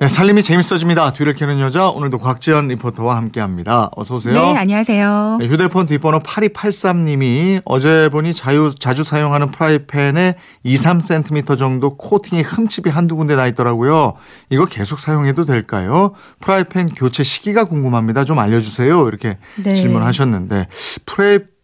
[0.00, 1.12] 네, 살림이 재밌어집니다.
[1.12, 3.90] 뒤를 캐는 여자 오늘도 곽지연 리포터와 함께합니다.
[3.94, 4.32] 어서 오세요.
[4.32, 5.36] 네, 안녕하세요.
[5.40, 12.88] 네, 휴대폰 뒷번호 8283님이 어제 보니 자유, 자주 사용하는 프라이팬에 2, 3cm 정도 코팅이 흠집이
[12.88, 14.14] 한두 군데 나 있더라고요.
[14.48, 16.12] 이거 계속 사용해도 될까요?
[16.40, 18.24] 프라이팬 교체 시기가 궁금합니다.
[18.24, 19.06] 좀 알려주세요.
[19.06, 19.74] 이렇게 네.
[19.74, 20.66] 질문하셨는데
[21.04, 21.59] 프라이팬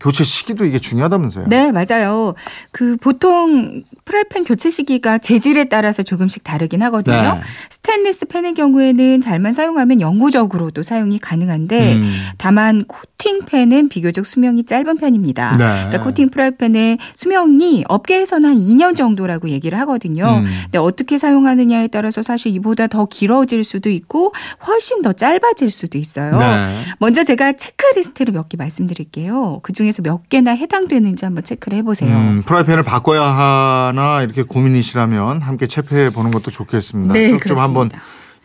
[0.00, 1.46] 교체 시기도 이게 중요하다면서요?
[1.48, 2.34] 네, 맞아요.
[2.70, 7.16] 그 보통 프라이팬 교체 시기가 재질에 따라서 조금씩 다르긴 하거든요.
[7.34, 7.40] 네.
[7.70, 12.12] 스테인리스 팬의 경우에는 잘만 사용하면 영구적으로도 사용이 가능한데 음.
[12.38, 15.52] 다만 코팅 팬은 비교적 수명이 짧은 편입니다.
[15.58, 15.64] 네.
[15.88, 20.24] 그러니까 코팅 프라이팬의 수명이 업계에서는 한 2년 정도라고 얘기를 하거든요.
[20.44, 20.46] 음.
[20.64, 24.32] 근데 어떻게 사용하느냐에 따라서 사실 이보다 더 길어질 수도 있고
[24.66, 26.38] 훨씬 더 짧아질 수도 있어요.
[26.38, 26.82] 네.
[26.98, 29.31] 먼저 제가 체크리스트를 몇 개 말씀드릴게요.
[29.62, 32.14] 그 중에서 몇 개나 해당되는지 한번 체크를 해보세요.
[32.14, 37.14] 음, 프라이팬을 바꿔야 하나 이렇게 고민이시라면 함께 체크해 보는 것도 좋겠습니다.
[37.14, 37.62] 네, 쭉좀 그렇습니다.
[37.62, 37.90] 한번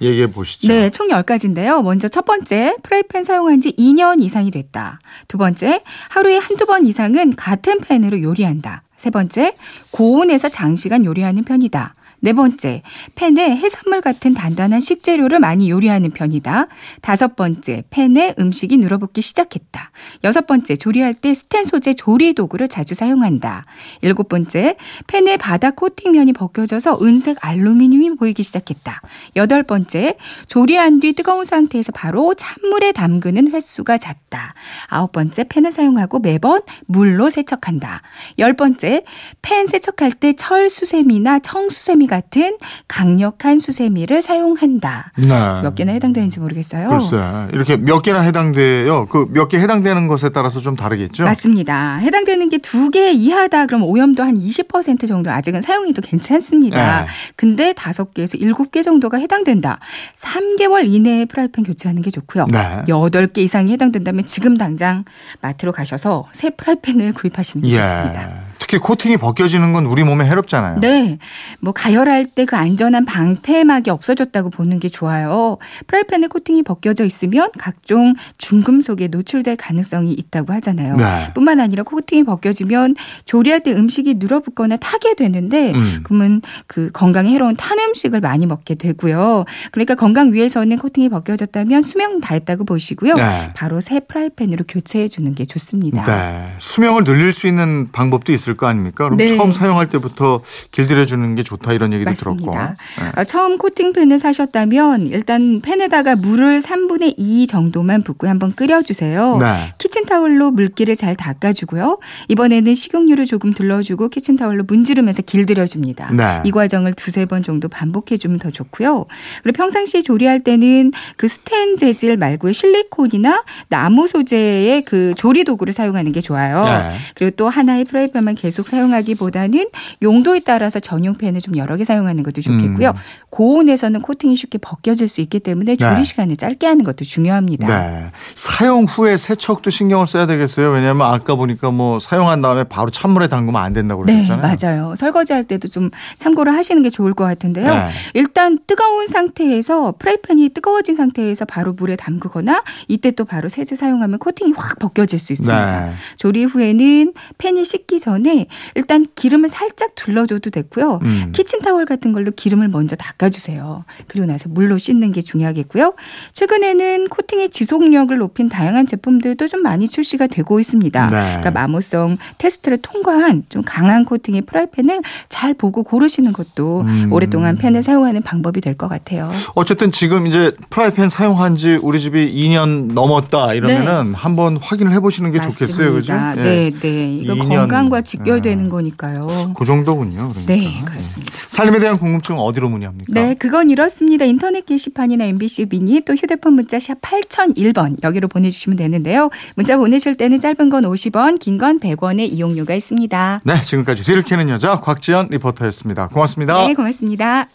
[0.01, 0.67] 얘기해 보시죠.
[0.67, 1.83] 네, 총 10가지인데요.
[1.83, 4.99] 먼저 첫 번째, 프라이팬 사용한 지 2년 이상이 됐다.
[5.27, 8.83] 두 번째, 하루에 한두 번 이상은 같은 팬으로 요리한다.
[8.95, 9.55] 세 번째,
[9.91, 11.95] 고온에서 장시간 요리하는 편이다.
[12.19, 12.81] 네 번째,
[13.15, 16.67] 팬에 해산물 같은 단단한 식재료를 많이 요리하는 편이다.
[17.01, 19.91] 다섯 번째, 팬에 음식이 늘어붙기 시작했다.
[20.23, 23.65] 여섯 번째, 조리할 때 스텐 소재 조리 도구를 자주 사용한다.
[24.01, 29.01] 일곱 번째, 팬의 바닥 코팅면이 벗겨져서 은색 알루미늄이 보이기 시작했다.
[29.35, 34.53] 여덟 번째, 조리한 뒤 뜨거운 상태에서 바로 찬물에 담그는 횟수가 잦다.
[34.87, 38.01] 아홉 번째, 팬을 사용하고 매번 물로 세척한다.
[38.39, 39.03] 열 번째,
[39.41, 45.11] 팬 세척할 때 철 수세미나 청수세미 같은 강력한 수세미를 사용한다.
[45.17, 45.27] 네.
[45.27, 46.89] 몇 개나 해당되는지 모르겠어요.
[46.89, 47.17] 글쎄
[47.53, 49.05] 이렇게 몇 개나 해당돼요.
[49.07, 51.23] 그 몇 개 해당되는 것에 따라서 좀 다르겠죠.
[51.25, 51.97] 맞습니다.
[51.97, 57.01] 해당되는 게 두 개 이하다 그럼 오염도 한 20% 정도 아직은 사용해도 괜찮습니다.
[57.01, 57.07] 네.
[57.35, 59.79] 근데 다섯 개에서 일곱 개 정도가 해당된다.
[60.15, 62.47] 3개월 이내에 프라이팬 교체하는 게 좋고요.
[62.51, 62.83] 네.
[62.87, 65.03] 여덟 개 이상이 해당된다면 지금 당장
[65.41, 68.41] 마트로 가셔서 새 프라이팬을 구입하시는 게 좋습니다.
[68.67, 68.77] 예.
[68.77, 70.79] 특히 코팅이 벗겨지는 건 우리 몸에 해롭잖아요.
[70.81, 71.19] 네.
[71.59, 75.57] 뭐 가열할 때 그 안전한 방패막이 없어졌다고 보는 게 좋아요.
[75.85, 80.95] 프라이팬에 코팅이 벗겨져 있으면 각종 중금속에 노출될 가능성이 있다고 하잖아요.
[80.95, 81.33] 네.
[81.35, 82.95] 뿐만 아니라 코팅이 벗겨지면
[83.25, 85.99] 조리할 때 음식이 늘어붙거나 타게 되는데 음.
[86.03, 89.43] 그러면 그 건강에 해로운 탄 음식을 많이 먹게 되고요.
[89.71, 93.15] 그러니까 건강 위해서는 코팅이 벗겨졌다면 수명 다했다고 보시고요.
[93.15, 93.53] 네.
[93.55, 96.05] 바로 새 프라이팬으로 교체해 주는 게 좋습니다.
[96.05, 96.55] 네.
[96.59, 99.05] 수명을 늘릴 수 있는 방법도 있을 거 아닙니까?
[99.05, 99.27] 그럼 네.
[99.27, 100.41] 처음 사용할 때부터
[100.71, 102.51] 길들여 주는 게 좋다 이런 얘기도 들었고.
[102.51, 102.75] 맞습니다.
[103.15, 103.21] 네.
[103.21, 109.37] 어, 처음 코팅팬을 사셨다면 일단 팬에다가 물을 3분의 2 정도만 붓고 한번 끓여 주세요.
[109.39, 109.73] 네.
[109.77, 111.99] 키친타올로 물기를 잘 닦아 주고요.
[112.27, 116.09] 이번에는 식용유를 조금 둘러 주고 키친타올로 문지르면서 길들여 줍니다.
[116.11, 116.41] 네.
[116.43, 119.05] 이 과정을 두세 번 정도 반복해 주면 더 좋고요.
[119.43, 126.11] 그리고 평상시에 조리할 때는 그 스텐 재질 말고 실리콘이나 나무 소재의 그 조리 도구를 사용하는
[126.11, 126.63] 게 좋아요.
[126.65, 126.95] 네.
[127.15, 129.69] 그리고 또 하나의 프라이팬만 계속 사용하기보다는
[130.01, 132.89] 용도에 따라서 전용 팬을 좀 여러 개 사용하는 것도 좋겠고요.
[132.89, 132.93] 음.
[133.29, 136.03] 고온에서는 코팅이 쉽게 벗겨질 수 있기 때문에 조리 네.
[136.03, 137.67] 시간을 짧게 하는 것도 중요합니다.
[137.67, 138.11] 네.
[138.35, 140.69] 사용 후에 세척도 신경을 써야 되겠어요.
[140.71, 144.57] 왜냐하면 아까 보니까 뭐 사용한 다음에 바로 찬물에 담그면 안 된다고 네, 그러셨잖아요.
[144.61, 144.95] 맞아요.
[144.95, 147.69] 설거지할 때도 좀 참고를 하시는 게 좋을 것 같은데요.
[147.69, 147.89] 네.
[148.13, 154.53] 일단 뜨거운 상태에서 프라이팬이 뜨거워진 상태에서 바로 물에 담그거나 이때 또 바로 세제 사용하면 코팅이
[154.55, 155.85] 확 벗겨질 수 있습니다.
[155.85, 155.91] 네.
[156.17, 158.36] 조리 후에는 팬이 식기 전에
[158.75, 160.99] 일단 기름을 살짝 둘러줘도 됐고요.
[161.01, 161.31] 음.
[161.33, 163.83] 키친타월 같은 걸로 기름을 먼저 닦아주세요.
[164.07, 165.95] 그리고 나서 물로 씻는 게 중요하겠고요.
[166.33, 171.09] 최근에는 코팅의 지속력을 높인 다양한 제품들도 좀 많이 출시가 되고 있습니다.
[171.09, 171.15] 네.
[171.39, 177.07] 그러니까 마모성 테스트를 통과한 좀 강한 코팅의 프라이팬을 잘 보고 고르시는 것도 음.
[177.11, 179.31] 오랫동안 팬을 사용하는 방법이 될 것 같아요.
[179.55, 185.39] 어쨌든 지금 이제 프라이팬 사용한 지 우리 집이 2년 넘었다 이러면은 한번 확인을 해보시는 게
[185.41, 185.93] 좋겠어요.
[185.93, 186.13] 그죠?
[186.13, 186.19] 네.
[186.19, 186.47] 맞습니다.
[186.47, 186.69] 예.
[186.69, 187.13] 네, 네.
[187.15, 187.47] 이거 2년.
[187.57, 188.69] 건강과 직 결되는 예.
[188.69, 189.53] 거니까요.
[189.57, 190.29] 그 정도군요.
[190.29, 190.53] 그러니까.
[190.53, 191.33] 네, 그렇습니다.
[191.47, 193.11] 살림에 대한 궁금증 어디로 문의합니까?
[193.13, 194.25] 네, 그건 이렇습니다.
[194.25, 199.29] 인터넷 게시판이나 MBC 미니 또 휴대폰 문자 샵 8001번 여기로 보내주시면 되는데요.
[199.55, 203.41] 문자 보내실 때는 짧은 건 50원, 긴 건 100원의 이용료가 있습니다.
[203.43, 206.07] 네, 지금까지 뒤를 캐는 여자 곽지연 리포터였습니다.
[206.09, 206.67] 고맙습니다.
[206.67, 207.47] 네, 고맙습니다.